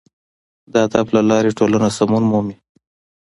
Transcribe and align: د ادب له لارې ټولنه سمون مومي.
د 0.71 0.73
ادب 0.85 1.07
له 1.15 1.21
لارې 1.29 1.51
ټولنه 1.57 1.87
سمون 1.97 2.23
مومي. 2.31 2.55